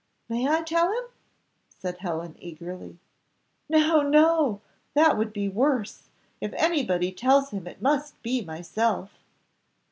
[0.27, 1.03] "May I tell him?"
[1.69, 2.97] said Helen, eagerly.
[3.69, 4.61] "No, no
[4.95, 9.11] that would be worse; if anybody tells him it must be myself."